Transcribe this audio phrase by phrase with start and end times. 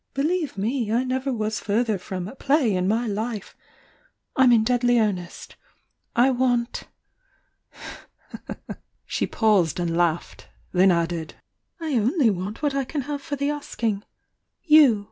[0.15, 2.87] Believe me, I never was further M' I 862 THE YOUNG DIANA from 'play' in
[2.87, 3.55] my life!
[4.35, 5.55] I'm in dfadly earnest!
[6.15, 6.87] I want——"
[9.05, 11.35] She paused and laughed— tiien added.
[11.79, 14.01] "I only want what I can have for the aakmg
[14.63, 14.99] you!"